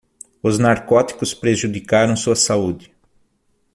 Os 0.41 0.57
narcóticos 0.57 1.31
prejudicaram 1.35 2.15
sua 2.15 2.35
saúde 2.35 2.91